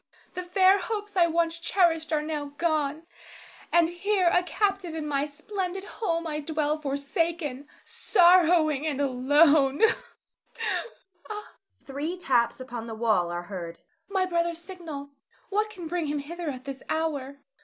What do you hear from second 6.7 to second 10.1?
forsaken, sorrowing and alone [weeps].